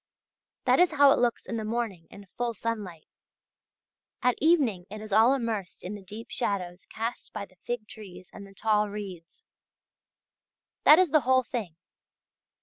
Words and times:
That 0.65 0.79
is 0.79 0.93
how 0.93 1.11
it 1.11 1.19
looks 1.19 1.45
in 1.45 1.57
the 1.57 1.63
morning 1.63 2.07
in 2.09 2.25
full 2.35 2.55
sunlight; 2.55 3.07
at 4.23 4.33
evening 4.39 4.87
it 4.89 4.99
is 4.99 5.13
all 5.13 5.35
immersed 5.35 5.83
in 5.83 5.93
the 5.93 6.01
deep 6.01 6.31
shadows 6.31 6.87
cast 6.87 7.31
by 7.33 7.45
the 7.45 7.57
fig 7.67 7.87
trees 7.87 8.27
and 8.33 8.47
the 8.47 8.55
tall 8.55 8.89
reeds. 8.89 9.43
That 10.85 10.97
is 10.97 11.11
the 11.11 11.19
whole 11.21 11.43
thing. 11.43 11.75